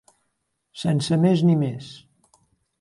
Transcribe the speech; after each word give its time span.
Sense 0.85 1.19
més 1.27 1.45
ni 1.51 1.61
més. 1.63 1.95